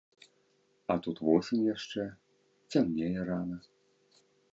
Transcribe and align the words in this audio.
А 0.93 0.95
тут 1.07 1.17
восень 1.27 1.65
яшчэ, 1.75 2.05
цямнее 2.71 3.21
рана. 3.29 3.57